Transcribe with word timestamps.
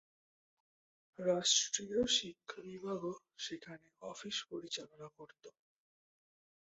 রাষ্ট্রীয় 1.19 2.01
শিক্ষা 2.17 2.59
বিভাগও 2.67 3.13
সেখানে 3.37 3.87
অফিস 4.03 4.37
পরিচালনা 4.51 5.07
করত। 5.17 5.43